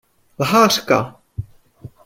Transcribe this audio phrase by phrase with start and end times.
[0.39, 0.99] Lhářka!